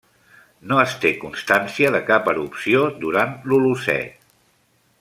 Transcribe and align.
No 0.69 0.79
es 0.83 0.95
té 1.03 1.11
constància 1.23 1.91
de 1.97 2.01
cap 2.07 2.31
erupció 2.33 2.81
durant 3.05 3.37
l'Holocè. 3.51 3.99